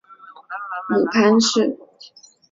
[0.89, 1.77] 母潘氏。